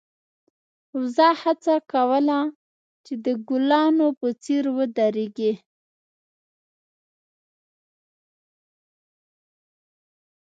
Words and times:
وزه 0.97 1.29
هڅه 1.41 1.75
کوله 1.91 2.39
چې 3.05 3.13
د 3.25 3.27
ګلانو 3.47 4.07
په 4.19 4.27
څېر 4.43 4.63
ودرېږي. 4.77 5.53